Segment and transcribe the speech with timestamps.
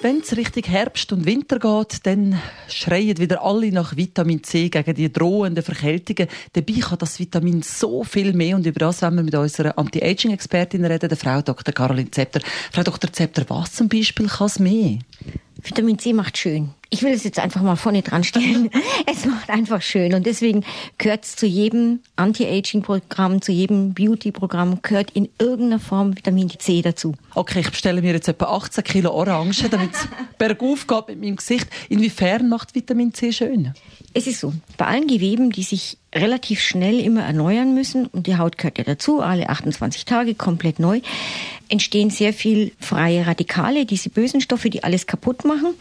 [0.00, 4.94] wenn es Richtung Herbst und Winter geht, dann schreien wieder alle nach Vitamin C gegen
[4.94, 6.28] die drohenden Verkältungen.
[6.52, 10.84] Dabei kann das Vitamin so viel mehr und über das wollen wir mit unserer Anti-Aging-Expertin
[10.84, 11.74] reden, der Frau Dr.
[11.74, 12.40] Caroline Zepter.
[12.72, 13.12] Frau Dr.
[13.12, 14.98] Zepter, was zum Beispiel kann es mehr?
[15.62, 16.70] Vitamin C macht schön.
[16.90, 18.70] Ich will es jetzt einfach mal vorne dran stellen.
[19.06, 20.64] es macht einfach schön und deswegen
[20.96, 27.14] gehört es zu jedem Anti-Aging-Programm, zu jedem Beauty-Programm, gehört in irgendeiner Form Vitamin C dazu.
[27.34, 31.36] Okay, ich bestelle mir jetzt etwa 18 Kilo Orangen, damit es bergauf geht mit meinem
[31.36, 31.68] Gesicht.
[31.90, 33.74] Inwiefern macht Vitamin C schön?
[34.14, 38.36] Es ist so, bei allen Geweben, die sich relativ schnell immer erneuern müssen, und die
[38.36, 41.00] Haut gehört ja dazu, alle 28 Tage komplett neu,
[41.68, 45.74] entstehen sehr viel freie Radikale, diese bösen Stoffe, die alles kaputt machen,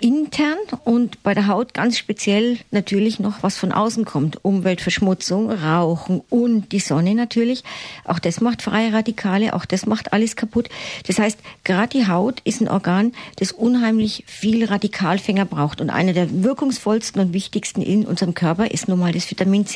[0.00, 6.22] intern und bei der Haut ganz speziell natürlich noch was von außen kommt, Umweltverschmutzung, Rauchen
[6.30, 7.64] und die Sonne natürlich.
[8.04, 10.68] Auch das macht freie Radikale, auch das macht alles kaputt.
[11.06, 16.12] Das heißt, gerade die Haut ist ein Organ, das unheimlich viel Radikalfänger braucht und einer
[16.12, 19.75] der wirkungsvollsten und wichtigsten in unserem Körper ist nun mal das Vitamin C.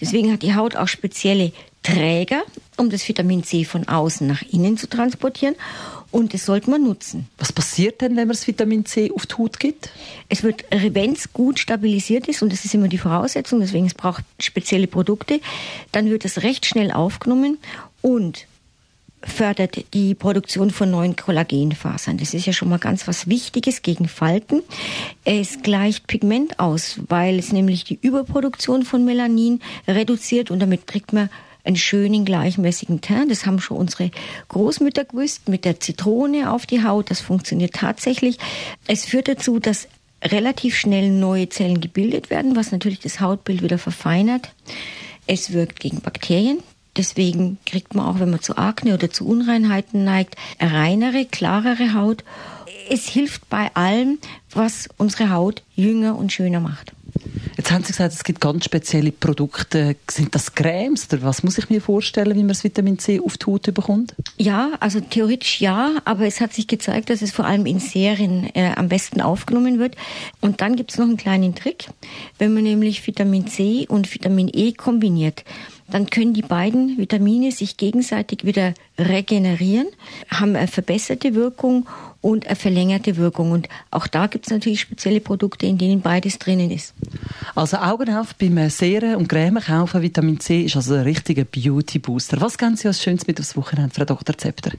[0.00, 2.42] Deswegen hat die Haut auch spezielle Träger,
[2.76, 5.56] um das Vitamin C von außen nach innen zu transportieren.
[6.10, 7.28] Und das sollte man nutzen.
[7.38, 9.90] Was passiert denn, wenn man das Vitamin C auf die Haut gibt?
[10.28, 13.94] Es wird, wenn es gut stabilisiert ist, und das ist immer die Voraussetzung, deswegen es
[13.94, 15.40] braucht spezielle Produkte,
[15.92, 17.58] dann wird es recht schnell aufgenommen
[18.02, 18.46] und
[19.22, 22.18] fördert die Produktion von neuen Kollagenfasern.
[22.18, 24.62] Das ist ja schon mal ganz was Wichtiges gegen Falten.
[25.24, 31.12] Es gleicht Pigment aus, weil es nämlich die Überproduktion von Melanin reduziert und damit kriegt
[31.12, 31.28] man
[31.64, 33.30] einen schönen gleichmäßigen Teint.
[33.30, 34.10] Das haben schon unsere
[34.48, 37.10] Großmütter gewusst mit der Zitrone auf die Haut.
[37.10, 38.38] Das funktioniert tatsächlich.
[38.86, 39.88] Es führt dazu, dass
[40.24, 44.52] relativ schnell neue Zellen gebildet werden, was natürlich das Hautbild wieder verfeinert.
[45.26, 46.58] Es wirkt gegen Bakterien.
[47.00, 52.24] Deswegen kriegt man auch, wenn man zu Akne oder zu Unreinheiten neigt, reinere, klarere Haut.
[52.90, 54.18] Es hilft bei allem,
[54.50, 56.92] was unsere Haut jünger und schöner macht.
[57.56, 59.96] Jetzt haben Sie gesagt, es gibt ganz spezielle Produkte.
[60.10, 63.38] Sind das Cremes oder was muss ich mir vorstellen, wie man das Vitamin C auf
[63.38, 64.14] die Haut bekommt?
[64.36, 68.50] Ja, also theoretisch ja, aber es hat sich gezeigt, dass es vor allem in Serien
[68.54, 69.96] äh, am besten aufgenommen wird.
[70.42, 71.86] Und dann gibt es noch einen kleinen Trick.
[72.38, 75.44] Wenn man nämlich Vitamin C und Vitamin E kombiniert,
[75.90, 79.88] dann können die beiden Vitamine sich gegenseitig wieder regenerieren,
[80.28, 81.88] haben eine verbesserte Wirkung
[82.20, 83.52] und eine verlängerte Wirkung.
[83.52, 86.94] Und auch da gibt es natürlich spezielle Produkte, in denen beides drinnen ist.
[87.60, 90.00] Also Augen auf beim Serien und Creme kaufen.
[90.00, 92.40] Vitamin C ist also ein richtiger Beauty-Booster.
[92.40, 94.38] Was geben Sie als Schönes mit aufs Wochenende, Frau Dr.
[94.38, 94.70] Zepter?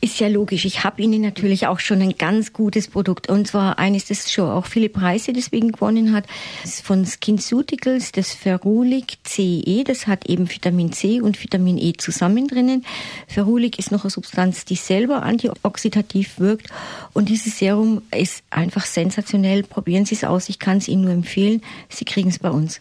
[0.00, 0.64] Ist ja logisch.
[0.64, 3.28] Ich habe Ihnen natürlich auch schon ein ganz gutes Produkt.
[3.28, 6.26] Und zwar eines, das schon auch viele Preise deswegen gewonnen hat.
[6.62, 9.82] Das ist von SkinCeuticals, das Ferulic CE.
[9.82, 12.84] Das hat eben Vitamin C und Vitamin E zusammen drinnen.
[13.26, 16.70] Ferulic ist noch eine Substanz, die selber antioxidativ wirkt
[17.14, 19.64] und dieses Serum ist einfach sensationell.
[19.64, 20.48] Probieren Sie es aus.
[20.48, 21.62] Ich kann es Ihnen nur empfehlen.
[21.88, 22.80] Sie kriegen es bei uns.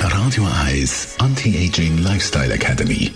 [0.00, 3.12] Radio Eyes Anti-Aging Lifestyle Academy.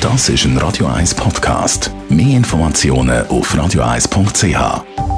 [0.00, 1.90] Das ist ein Radio 1 Podcast.
[2.08, 5.11] Mehr Informationen auf radio1.ch.